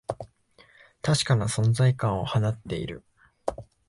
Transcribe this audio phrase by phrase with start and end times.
[1.03, 3.03] 確かな存在感を放っている